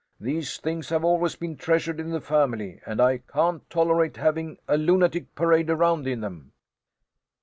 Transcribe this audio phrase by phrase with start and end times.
[0.19, 4.75] These things have always been treasured in the family, and I can't tolerate having a
[4.75, 6.53] lunatic parade around in them."